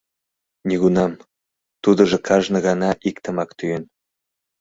—Нигунам...— 0.67 1.11
тудыжо 1.83 2.17
кажне 2.27 2.59
гана 2.67 2.91
иктымак 3.09 3.49
тӱен... 3.57 3.83